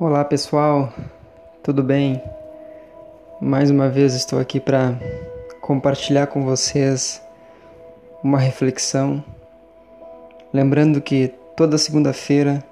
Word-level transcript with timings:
Olá 0.00 0.24
pessoal, 0.24 0.90
tudo 1.62 1.82
bem? 1.82 2.22
Mais 3.38 3.70
uma 3.70 3.86
vez 3.90 4.14
estou 4.14 4.38
aqui 4.38 4.58
para 4.58 4.98
compartilhar 5.60 6.26
com 6.28 6.42
vocês 6.42 7.20
uma 8.24 8.38
reflexão. 8.38 9.22
Lembrando 10.54 11.02
que 11.02 11.34
toda 11.54 11.76
segunda-feira 11.76 12.64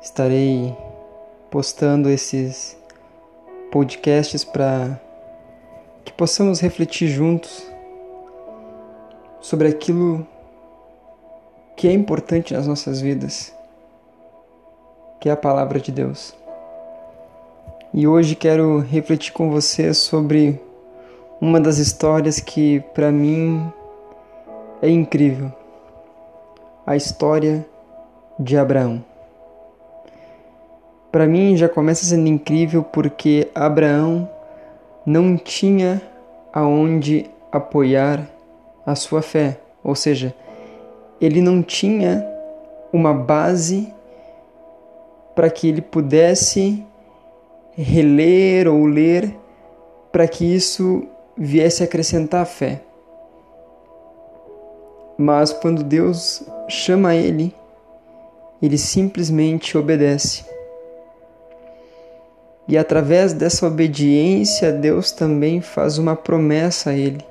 estarei 0.00 0.72
postando 1.50 2.08
esses 2.08 2.78
podcasts 3.72 4.44
para 4.44 5.00
que 6.04 6.12
possamos 6.12 6.60
refletir 6.60 7.08
juntos 7.08 7.68
sobre 9.40 9.66
aquilo 9.66 10.24
que 11.74 11.88
é 11.88 11.92
importante 11.92 12.54
nas 12.54 12.68
nossas 12.68 13.00
vidas 13.00 13.55
que 15.20 15.28
é 15.28 15.32
a 15.32 15.36
palavra 15.36 15.80
de 15.80 15.90
Deus. 15.90 16.34
E 17.92 18.06
hoje 18.06 18.34
quero 18.34 18.78
refletir 18.80 19.32
com 19.32 19.50
você 19.50 19.94
sobre 19.94 20.60
uma 21.40 21.60
das 21.60 21.78
histórias 21.78 22.40
que 22.40 22.80
para 22.94 23.10
mim 23.10 23.72
é 24.82 24.88
incrível. 24.88 25.52
A 26.86 26.94
história 26.94 27.66
de 28.38 28.56
Abraão. 28.56 29.02
Para 31.10 31.26
mim 31.26 31.56
já 31.56 31.68
começa 31.68 32.04
sendo 32.04 32.28
incrível 32.28 32.82
porque 32.82 33.48
Abraão 33.54 34.28
não 35.06 35.36
tinha 35.36 36.02
aonde 36.52 37.30
apoiar 37.50 38.28
a 38.84 38.94
sua 38.94 39.22
fé, 39.22 39.58
ou 39.82 39.94
seja, 39.94 40.34
ele 41.20 41.40
não 41.40 41.62
tinha 41.62 42.26
uma 42.92 43.14
base 43.14 43.92
para 45.36 45.50
que 45.50 45.68
ele 45.68 45.82
pudesse 45.82 46.82
reler 47.76 48.66
ou 48.66 48.86
ler 48.86 49.36
para 50.10 50.26
que 50.26 50.46
isso 50.46 51.06
viesse 51.36 51.84
acrescentar 51.84 52.40
a 52.40 52.46
fé. 52.46 52.80
Mas 55.18 55.52
quando 55.52 55.84
Deus 55.84 56.42
chama 56.68 57.14
ele, 57.14 57.54
ele 58.62 58.78
simplesmente 58.78 59.76
obedece. 59.76 60.46
E 62.66 62.78
através 62.78 63.34
dessa 63.34 63.66
obediência, 63.66 64.72
Deus 64.72 65.12
também 65.12 65.60
faz 65.60 65.98
uma 65.98 66.16
promessa 66.16 66.90
a 66.90 66.94
ele, 66.94 67.24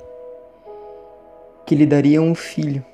que 1.65 1.73
lhe 1.73 1.87
daria 1.87 2.21
um 2.21 2.35
filho 2.35 2.85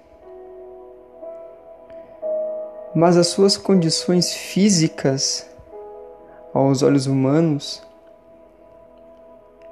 mas 2.94 3.17
as 3.17 3.28
suas 3.28 3.56
condições 3.56 4.34
físicas, 4.34 5.50
aos 6.53 6.84
olhos 6.84 7.08
humanos, 7.08 7.81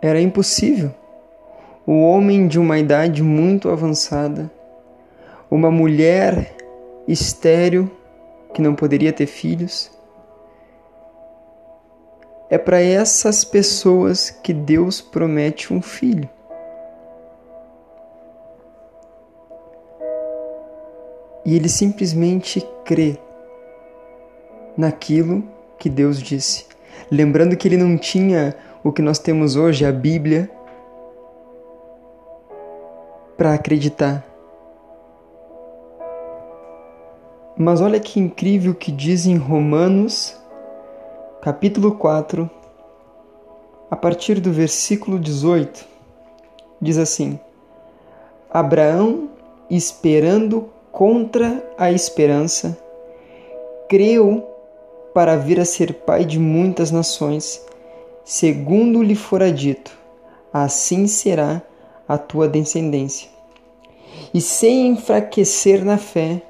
era 0.01 0.21
impossível. 0.21 0.93
O 1.85 2.01
homem 2.01 2.47
de 2.47 2.59
uma 2.59 2.79
idade 2.79 3.21
muito 3.21 3.69
avançada, 3.69 4.49
uma 5.49 5.69
mulher 5.69 6.55
estéril 7.07 7.91
que 8.53 8.61
não 8.61 8.75
poderia 8.75 9.11
ter 9.11 9.25
filhos, 9.25 9.91
é 12.49 12.57
para 12.57 12.81
essas 12.81 13.43
pessoas 13.43 14.29
que 14.29 14.53
Deus 14.53 15.01
promete 15.01 15.73
um 15.73 15.81
filho. 15.81 16.29
E 21.45 21.55
ele 21.55 21.69
simplesmente 21.69 22.65
crê 22.83 23.17
naquilo 24.77 25.43
que 25.77 25.89
Deus 25.89 26.21
disse. 26.21 26.65
Lembrando 27.11 27.57
que 27.57 27.67
ele 27.67 27.77
não 27.77 27.97
tinha 27.97 28.55
o 28.83 28.91
que 28.91 29.01
nós 29.01 29.19
temos 29.19 29.55
hoje, 29.55 29.85
a 29.85 29.91
Bíblia, 29.91 30.49
para 33.37 33.53
acreditar. 33.53 34.25
Mas 37.57 37.81
olha 37.81 37.99
que 37.99 38.19
incrível 38.19 38.73
que 38.73 38.91
diz 38.91 39.25
em 39.25 39.35
Romanos, 39.35 40.37
capítulo 41.41 41.95
4, 41.95 42.49
a 43.91 43.95
partir 43.95 44.39
do 44.39 44.51
versículo 44.51 45.19
18, 45.19 45.85
diz 46.81 46.97
assim: 46.97 47.39
Abraão, 48.49 49.29
esperando 49.69 50.69
contra 50.91 51.63
a 51.77 51.91
esperança, 51.91 52.77
creu 53.87 54.47
para 55.13 55.35
vir 55.35 55.59
a 55.59 55.65
ser 55.65 55.93
pai 55.93 56.25
de 56.25 56.39
muitas 56.39 56.91
nações, 56.91 57.63
segundo 58.23 59.01
lhe 59.01 59.15
fora 59.15 59.51
dito: 59.51 59.91
assim 60.51 61.07
será 61.07 61.61
a 62.07 62.17
tua 62.17 62.47
descendência. 62.47 63.29
E 64.33 64.41
sem 64.41 64.87
enfraquecer 64.87 65.83
na 65.83 65.97
fé, 65.97 66.41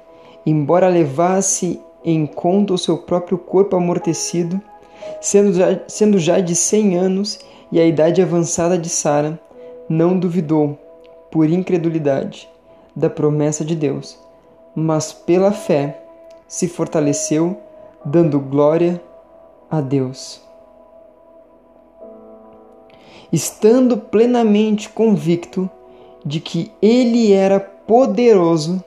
embora 0.44 0.88
levasse 0.88 1.80
em 2.04 2.26
conta 2.26 2.74
o 2.74 2.78
seu 2.78 2.98
próprio 2.98 3.38
corpo 3.38 3.76
amortecido, 3.76 4.60
sendo 5.20 5.52
já, 5.52 5.80
sendo 5.86 6.18
já 6.18 6.40
de 6.40 6.54
cem 6.54 6.96
anos 6.96 7.38
e 7.70 7.78
a 7.78 7.86
idade 7.86 8.20
avançada 8.20 8.76
de 8.76 8.88
Sara, 8.88 9.38
não 9.88 10.18
duvidou, 10.18 10.78
por 11.30 11.48
incredulidade, 11.48 12.48
da 12.96 13.08
promessa 13.08 13.64
de 13.64 13.76
Deus 13.76 14.29
mas 14.74 15.12
pela 15.12 15.52
fé 15.52 16.02
se 16.46 16.68
fortaleceu, 16.68 17.56
dando 18.04 18.40
glória 18.40 19.02
a 19.70 19.80
Deus. 19.80 20.40
Estando 23.32 23.96
plenamente 23.96 24.88
convicto 24.88 25.70
de 26.24 26.40
que 26.40 26.72
Ele 26.82 27.32
era 27.32 27.60
poderoso 27.60 28.82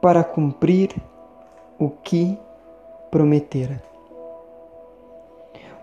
para 0.00 0.22
cumprir 0.22 0.90
o 1.78 1.88
que 1.88 2.38
prometera. 3.10 3.82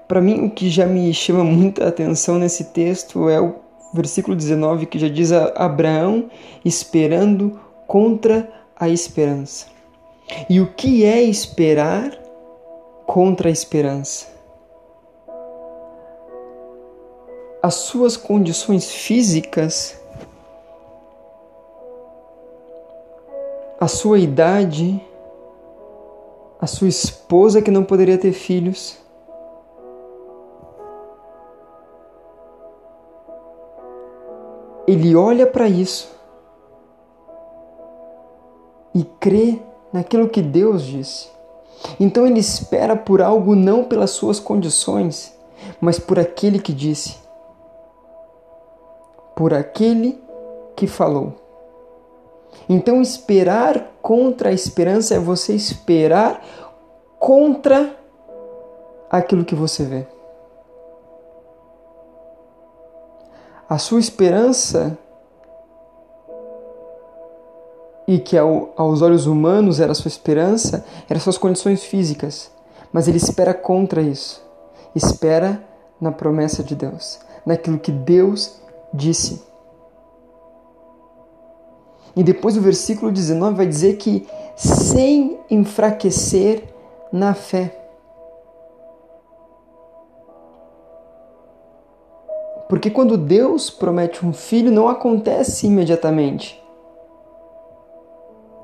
Para 0.08 0.22
mim, 0.22 0.46
o 0.46 0.50
que 0.50 0.70
já 0.70 0.86
me 0.86 1.14
chama 1.14 1.44
muita 1.44 1.88
atenção 1.88 2.38
nesse 2.38 2.66
texto 2.66 3.28
é 3.28 3.42
o 3.42 3.56
versículo 3.94 4.36
19 4.36 4.86
que 4.86 5.00
já 5.00 5.10
diz 5.10 5.32
a 5.32 5.48
Abraão 5.56 6.30
esperando 6.64 7.60
contra 7.86 8.50
a 8.80 8.90
esperança. 8.90 9.68
E 10.50 10.60
o 10.60 10.74
que 10.74 11.06
é 11.06 11.22
esperar 11.22 12.12
contra 13.06 13.50
a 13.50 13.52
esperança? 13.52 14.28
As 17.62 17.74
suas 17.76 18.16
condições 18.16 18.92
físicas, 18.92 20.00
a 23.80 23.88
sua 23.88 24.20
idade, 24.20 25.02
a 26.60 26.68
sua 26.68 26.88
esposa 26.88 27.62
que 27.62 27.72
não 27.72 27.84
poderia 27.84 28.18
ter 28.18 28.32
filhos, 28.32 28.98
ele 34.88 35.16
olha 35.16 35.46
para 35.46 35.68
isso 35.68 36.17
e 38.98 39.04
crê 39.20 39.60
naquilo 39.94 40.28
que 40.28 40.42
Deus 40.42 40.82
disse. 40.82 41.30
Então 42.00 42.26
ele 42.26 42.40
espera 42.40 42.96
por 42.96 43.22
algo 43.22 43.56
não 43.56 43.84
pelas 43.84 44.10
suas 44.10 44.40
condições, 44.40 45.38
mas 45.80 46.00
por 46.00 46.18
aquele 46.18 46.58
que 46.58 46.74
disse, 46.74 47.16
por 49.36 49.54
aquele 49.54 50.20
que 50.76 50.88
falou. 50.88 51.36
Então 52.68 53.00
esperar 53.00 53.92
contra 54.02 54.50
a 54.50 54.54
esperança 54.54 55.14
é 55.14 55.20
você 55.20 55.54
esperar 55.54 56.44
contra 57.20 57.96
aquilo 59.12 59.46
que 59.46 59.54
você 59.54 59.84
vê. 59.84 60.08
A 63.70 63.78
sua 63.78 64.00
esperança 64.00 64.98
e 68.08 68.20
que 68.20 68.38
ao, 68.38 68.74
aos 68.78 69.02
olhos 69.02 69.28
humanos 69.28 69.80
era 69.80 69.94
sua 69.94 70.08
esperança, 70.08 70.86
eram 71.10 71.20
suas 71.20 71.38
condições 71.38 71.84
físicas. 71.84 72.50
Mas 72.92 73.08
ele 73.08 73.18
espera 73.18 73.54
contra 73.54 74.02
isso. 74.02 74.42
Espera 74.96 75.62
na 76.00 76.12
promessa 76.12 76.64
de 76.64 76.74
Deus, 76.74 77.20
naquilo 77.46 77.78
que 77.78 77.92
Deus 77.92 78.56
disse. 78.94 79.44
E 82.16 82.24
depois 82.24 82.56
o 82.56 82.62
versículo 82.62 83.12
19 83.12 83.58
vai 83.58 83.68
dizer 83.68 83.98
que 83.98 84.26
sem 84.56 85.38
enfraquecer 85.52 86.64
na 87.12 87.34
fé. 87.34 87.78
Porque 92.68 92.90
quando 92.90 93.18
Deus 93.18 93.70
promete 93.70 94.26
um 94.26 94.34
filho, 94.34 94.72
não 94.72 94.88
acontece 94.88 95.68
imediatamente. 95.68 96.62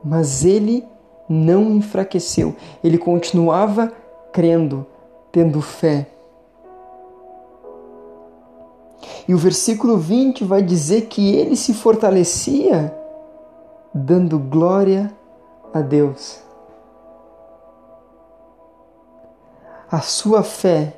Mas 0.04 0.44
ele 0.44 0.86
não 1.30 1.72
enfraqueceu, 1.72 2.56
ele 2.84 2.98
continuava 2.98 3.92
crendo, 4.32 4.86
tendo 5.32 5.62
fé. 5.62 6.08
E 9.28 9.34
o 9.34 9.38
versículo 9.38 9.98
20 9.98 10.44
vai 10.44 10.62
dizer 10.62 11.04
que 11.04 11.36
ele 11.36 11.56
se 11.56 11.74
fortalecia 11.74 12.94
dando 13.94 14.40
glória 14.40 15.12
a 15.74 15.80
Deus. 15.80 16.42
A 19.90 20.02
sua 20.02 20.42
fé 20.42 20.94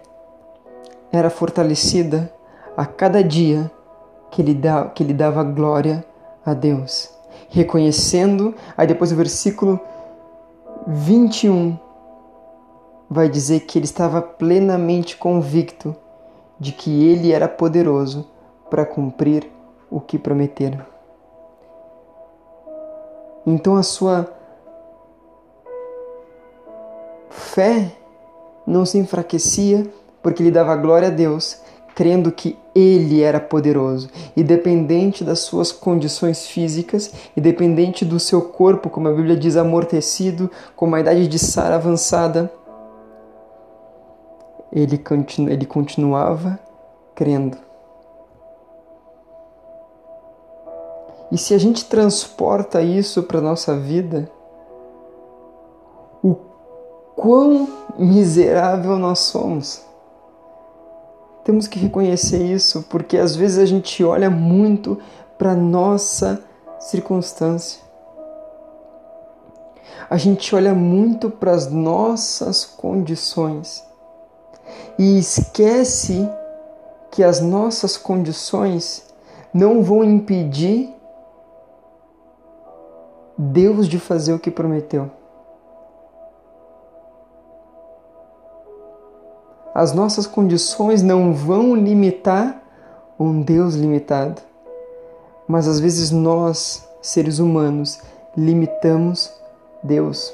era 1.12 1.30
fortalecida 1.30 2.34
a 2.78 2.86
cada 2.86 3.24
dia 3.24 3.70
que 4.32 4.42
ele, 4.42 5.14
dava 5.14 5.44
glória 5.44 6.06
a 6.46 6.54
Deus, 6.54 7.10
reconhecendo, 7.50 8.54
aí 8.76 8.88
depois 8.88 9.12
o 9.12 9.16
versículo 9.16 9.80
21 10.88 11.78
vai 13.10 13.30
dizer 13.30 13.62
que 13.62 13.78
ele 13.78 13.86
estava 13.86 14.22
plenamente 14.22 15.16
convicto 15.18 15.96
de 16.60 16.72
que 16.72 17.06
ele 17.06 17.32
era 17.32 17.48
poderoso 17.48 18.28
para 18.70 18.86
cumprir 18.86 19.50
o 19.90 20.00
que 20.00 20.18
prometera. 20.18 20.88
Então 23.46 23.76
a 23.76 23.84
sua 23.84 24.28
fé 27.30 27.92
não 28.66 28.86
se 28.86 28.98
enfraquecia 28.98 29.86
porque 30.22 30.42
ele 30.42 30.52
dava 30.52 30.76
glória 30.76 31.10
a 31.10 31.12
Deus, 31.12 31.62
crendo 31.96 32.32
que 32.32 32.58
ele 32.76 33.22
era 33.22 33.40
poderoso, 33.40 34.10
independente 34.36 35.24
das 35.24 35.40
suas 35.40 35.72
condições 35.72 36.46
físicas, 36.46 37.12
independente 37.36 38.06
do 38.06 38.20
seu 38.20 38.42
corpo, 38.42 38.90
como 38.90 39.08
a 39.08 39.14
Bíblia 39.14 39.36
diz, 39.36 39.56
amortecido, 39.56 40.52
com 40.76 40.86
uma 40.86 41.00
idade 41.00 41.28
de 41.28 41.40
Sara 41.40 41.76
avançada 41.76 42.52
ele, 44.76 44.98
continu, 44.98 45.50
ele 45.50 45.66
continuava 45.66 46.60
crendo. 47.16 47.58
E 51.32 51.38
se 51.38 51.54
a 51.54 51.58
gente 51.58 51.86
transporta 51.86 52.82
isso 52.82 53.24
para 53.24 53.40
a 53.40 53.42
nossa 53.42 53.78
vida, 53.78 54.30
o 56.22 56.36
quão 57.16 57.70
miserável 57.98 59.00
nós 59.00 59.20
somos. 59.20 59.85
Temos 61.46 61.68
que 61.68 61.78
reconhecer 61.78 62.44
isso, 62.44 62.88
porque 62.90 63.20
às 63.20 63.36
vezes 63.36 63.60
a 63.60 63.66
gente 63.68 64.04
olha 64.04 64.32
muito 64.32 64.98
para 65.38 65.56
nossa 65.56 66.44
circunstância. 66.80 67.80
A 70.10 70.18
gente 70.18 70.56
olha 70.56 70.74
muito 70.74 71.30
para 71.30 71.52
as 71.52 71.72
nossas 71.72 72.66
condições 72.66 73.84
e 74.98 75.20
esquece 75.20 76.28
que 77.12 77.24
as 77.24 77.40
nossas 77.40 77.96
condições 77.96 79.06
não 79.54 79.84
vão 79.84 80.04
impedir 80.04 80.90
Deus 83.38 83.88
de 83.88 84.00
fazer 84.00 84.34
o 84.34 84.40
que 84.40 84.50
prometeu. 84.50 85.12
As 89.76 89.92
nossas 89.92 90.26
condições 90.26 91.04
não 91.04 91.34
vão 91.34 91.76
limitar 91.76 92.64
um 93.20 93.42
Deus 93.42 93.76
limitado. 93.76 94.42
Mas 95.46 95.68
às 95.68 95.82
vezes 95.82 96.12
nós, 96.12 96.88
seres 97.02 97.40
humanos, 97.40 98.00
limitamos 98.38 99.30
Deus. 99.84 100.34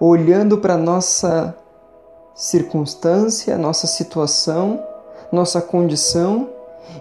Olhando 0.00 0.58
para 0.58 0.76
nossa 0.76 1.56
circunstância, 2.34 3.56
nossa 3.56 3.86
situação, 3.86 4.82
nossa 5.30 5.62
condição 5.62 6.48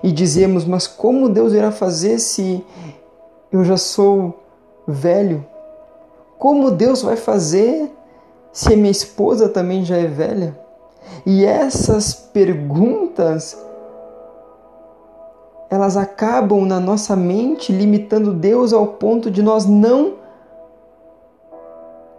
e 0.04 0.12
dizemos: 0.12 0.64
Mas 0.64 0.86
como 0.86 1.28
Deus 1.28 1.54
irá 1.54 1.72
fazer 1.72 2.20
se 2.20 2.64
eu 3.52 3.66
já 3.66 3.78
sou 3.78 4.44
velho? 4.88 5.44
Como 6.38 6.70
Deus 6.70 7.02
vai 7.02 7.16
fazer 7.16 7.92
se 8.52 8.74
a 8.74 8.78
minha 8.78 8.92
esposa 8.92 9.48
também 9.50 9.84
já 9.86 9.98
é 9.98 10.08
velha? 10.08 10.58
E 11.26 11.46
essas 11.46 12.14
perguntas 12.14 13.58
elas 15.72 15.96
acabam 15.96 16.66
na 16.66 16.82
nossa 16.82 17.16
mente 17.16 17.72
limitando 17.72 18.34
Deus 18.34 18.74
ao 18.74 18.86
ponto 18.88 19.32
de 19.32 19.42
nós 19.42 19.66
não 19.66 20.16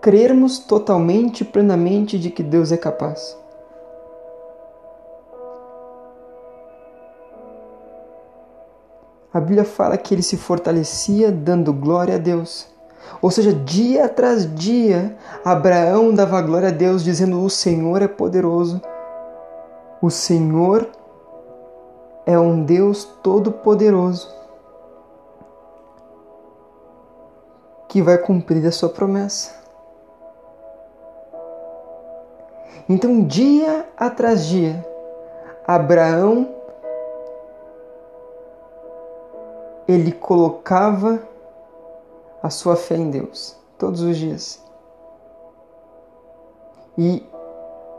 crermos 0.01 0.59
totalmente 0.59 1.45
plenamente 1.45 2.19
de 2.19 2.31
que 2.31 2.43
Deus 2.43 2.73
é 2.73 2.79
capaz. 2.79 3.37
A 9.35 9.39
Bíblia 9.39 9.65
fala 9.65 9.99
que 9.99 10.15
ele 10.15 10.23
se 10.23 10.39
fortalecia 10.39 11.31
dando 11.31 11.75
glória 11.75 12.15
a 12.15 12.19
Deus. 12.19 12.72
Ou 13.21 13.31
seja, 13.31 13.53
dia 13.53 14.07
atrás 14.07 14.53
dia, 14.55 15.17
Abraão 15.45 16.13
dava 16.13 16.41
glória 16.43 16.69
a 16.69 16.73
Deus, 16.73 17.05
dizendo: 17.05 17.43
O 17.43 17.51
Senhor 17.51 18.03
é 18.03 18.09
poderoso. 18.09 18.81
O 20.01 20.11
Senhor 20.11 20.89
é 22.27 22.39
um 22.39 22.65
Deus 22.65 23.05
todo-poderoso 23.23 24.29
que 27.89 28.01
vai 28.01 28.19
cumprir 28.19 28.67
a 28.67 28.73
sua 28.73 28.89
promessa. 28.89 29.55
Então, 32.89 33.23
dia 33.23 33.87
atrás 33.97 34.47
dia, 34.47 34.85
Abraão 35.67 36.49
ele 39.87 40.11
colocava 40.11 41.21
a 42.43 42.51
sua 42.51 42.77
fé 42.77 42.97
em 42.97 43.11
Deus 43.11 43.57
todos 43.79 44.01
os 44.01 44.17
dias. 44.17 44.63
E, 46.99 47.23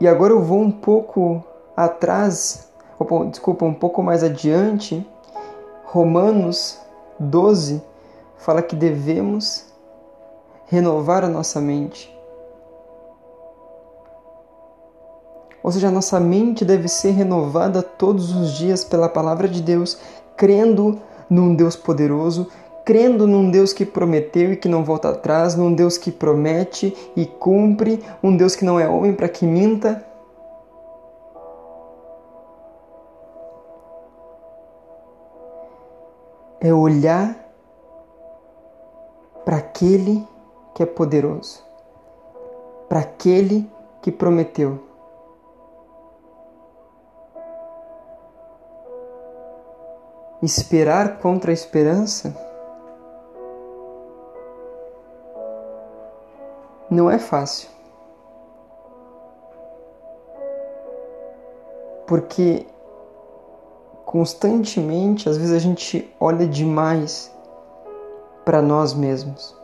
e 0.00 0.06
agora 0.06 0.32
eu 0.32 0.42
vou 0.42 0.60
um 0.60 0.70
pouco 0.70 1.42
atrás, 1.76 2.68
desculpa, 3.30 3.64
um 3.64 3.74
pouco 3.74 4.02
mais 4.02 4.22
adiante. 4.22 5.06
Romanos 5.86 6.78
12 7.18 7.82
fala 8.36 8.62
que 8.62 8.76
devemos 8.76 9.66
renovar 10.66 11.24
a 11.24 11.28
nossa 11.28 11.60
mente. 11.60 12.12
Ou 15.62 15.72
seja, 15.72 15.88
a 15.88 15.90
nossa 15.90 16.20
mente 16.20 16.64
deve 16.64 16.88
ser 16.88 17.12
renovada 17.12 17.82
todos 17.82 18.34
os 18.36 18.52
dias 18.52 18.84
pela 18.84 19.08
palavra 19.08 19.48
de 19.48 19.62
Deus, 19.62 19.98
crendo 20.36 21.00
num 21.30 21.54
Deus 21.54 21.74
poderoso, 21.74 22.48
crendo 22.84 23.26
num 23.26 23.50
Deus 23.50 23.72
que 23.72 23.86
prometeu 23.86 24.52
e 24.52 24.56
que 24.56 24.68
não 24.68 24.84
volta 24.84 25.08
atrás, 25.08 25.54
num 25.54 25.72
Deus 25.72 25.96
que 25.96 26.12
promete 26.12 26.94
e 27.16 27.24
cumpre, 27.24 28.04
um 28.22 28.36
Deus 28.36 28.54
que 28.54 28.64
não 28.64 28.78
é 28.78 28.86
homem 28.86 29.14
para 29.14 29.28
que 29.28 29.46
minta. 29.46 30.04
É 36.60 36.72
olhar 36.72 37.36
para 39.44 39.56
aquele 39.56 40.26
que 40.74 40.82
é 40.82 40.86
poderoso, 40.86 41.62
para 42.88 43.00
aquele 43.00 43.68
que 44.02 44.12
prometeu. 44.12 44.80
esperar 50.42 51.20
contra 51.20 51.50
a 51.50 51.54
esperança 51.54 52.36
não 56.90 57.10
é 57.10 57.18
fácil. 57.18 57.68
Porque 62.06 62.66
constantemente, 64.04 65.28
às 65.28 65.36
vezes 65.36 65.52
a 65.52 65.58
gente 65.58 66.14
olha 66.20 66.46
demais 66.46 67.32
para 68.44 68.60
nós 68.60 68.94
mesmos. 68.94 69.56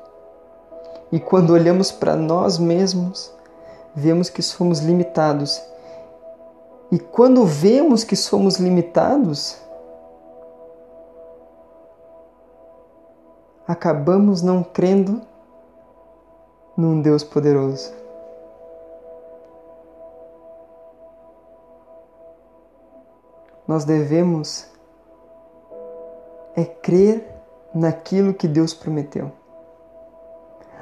E 1.13 1.21
quando 1.21 1.51
olhamos 1.51 1.93
para 1.93 2.17
nós 2.17 2.59
mesmos, 2.59 3.33
vemos 3.95 4.31
que 4.31 4.43
somos 4.43 4.81
limitados. 4.81 5.61
E 6.91 6.99
quando 6.99 7.45
vemos 7.45 8.03
que 8.03 8.17
somos 8.17 8.57
limitados, 8.57 9.57
acabamos 13.67 14.43
não 14.43 14.63
crendo 14.63 15.23
num 16.77 17.01
Deus 17.01 17.23
poderoso. 17.25 17.93
Nós 23.67 23.85
devemos 23.85 24.69
é 26.57 26.65
crer 26.65 27.25
naquilo 27.75 28.35
que 28.35 28.49
Deus 28.49 28.75
prometeu. 28.75 29.31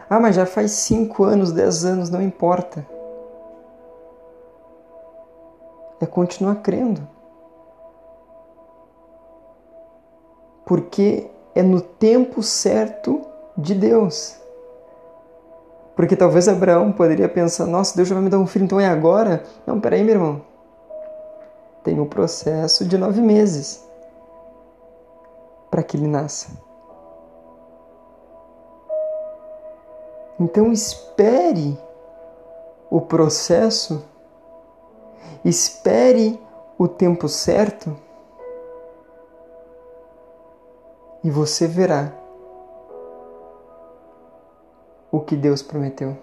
Ah, 0.09 0.19
mas 0.19 0.35
já 0.37 0.47
faz 0.47 0.71
cinco 0.73 1.25
anos, 1.25 1.53
dez 1.53 1.85
anos, 1.85 2.09
não 2.09 2.23
importa. 2.23 2.87
é 6.01 6.07
continuar 6.07 6.57
crendo. 6.57 7.07
Porque 10.65 11.31
é 11.55 11.63
no 11.63 11.81
tempo 11.81 12.43
certo 12.43 13.25
de 13.57 13.75
Deus. 13.75 14.39
Porque 15.99 16.15
talvez 16.15 16.47
Abraão 16.47 16.93
poderia 16.93 17.29
pensar: 17.29 17.67
nossa, 17.67 17.97
Deus 17.97 18.07
já 18.07 18.15
vai 18.15 18.23
me 18.23 18.31
dar 18.31 18.39
um 18.39 18.47
filho, 18.47 18.65
então 18.65 18.79
é 18.79 18.87
agora? 18.87 19.43
Não, 19.67 19.81
peraí, 19.81 20.05
meu 20.05 20.15
irmão. 20.15 20.43
Tem 21.83 21.99
um 21.99 22.07
processo 22.07 22.85
de 22.85 22.97
nove 22.97 23.21
meses 23.21 23.85
para 25.69 25.83
que 25.83 25.97
ele 25.97 26.07
nasça. 26.07 26.51
Então 30.39 30.71
espere 30.71 31.77
o 32.89 33.01
processo, 33.01 34.05
espere 35.45 36.41
o 36.79 36.87
tempo 36.87 37.29
certo 37.29 37.97
e 41.25 41.29
você 41.29 41.67
verá 41.67 42.13
o 45.11 45.21
que 45.21 45.37
Deus 45.37 45.63
prometeu. 45.63 46.17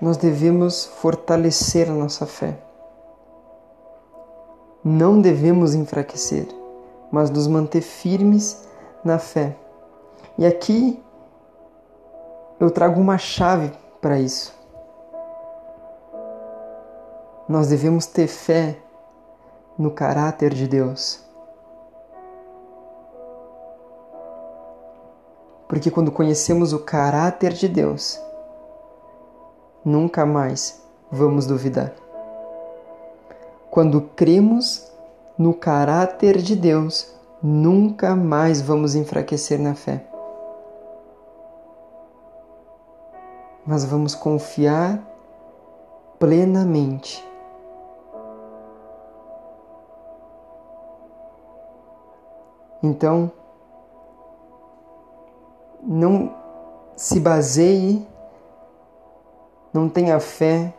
Nós 0.00 0.16
devemos 0.16 0.84
fortalecer 0.84 1.88
a 1.88 1.94
nossa 1.94 2.26
fé. 2.26 2.58
Não 4.82 5.20
devemos 5.20 5.74
enfraquecer, 5.74 6.48
mas 7.10 7.30
nos 7.30 7.46
manter 7.46 7.82
firmes 7.82 8.66
na 9.04 9.18
fé. 9.18 9.56
E 10.36 10.44
aqui 10.44 11.00
eu 12.58 12.70
trago 12.70 13.00
uma 13.00 13.16
chave 13.16 13.72
para 14.00 14.18
isso. 14.18 14.52
Nós 17.48 17.68
devemos 17.68 18.06
ter 18.06 18.26
fé 18.26 18.76
no 19.78 19.90
caráter 19.90 20.52
de 20.52 20.66
Deus. 20.66 21.24
Porque 25.72 25.90
quando 25.90 26.12
conhecemos 26.12 26.74
o 26.74 26.80
caráter 26.80 27.54
de 27.54 27.66
Deus, 27.66 28.20
nunca 29.82 30.26
mais 30.26 30.84
vamos 31.10 31.46
duvidar. 31.46 31.94
Quando 33.70 34.02
cremos 34.02 34.92
no 35.38 35.54
caráter 35.54 36.36
de 36.42 36.54
Deus, 36.54 37.14
nunca 37.42 38.14
mais 38.14 38.60
vamos 38.60 38.94
enfraquecer 38.94 39.58
na 39.58 39.74
fé. 39.74 40.04
Mas 43.64 43.82
vamos 43.82 44.14
confiar 44.14 45.00
plenamente. 46.18 47.26
Então, 52.82 53.32
não 55.92 56.34
se 56.96 57.20
baseie, 57.20 58.06
não 59.74 59.90
tenha 59.90 60.18
fé 60.18 60.72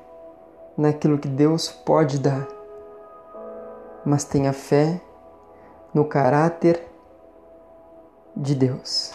naquilo 0.76 1.20
que 1.20 1.28
Deus 1.28 1.70
pode 1.70 2.18
dar, 2.18 2.48
mas 4.04 4.24
tenha 4.24 4.52
fé 4.52 5.00
no 5.94 6.04
caráter 6.04 6.84
de 8.36 8.56
Deus. 8.56 9.14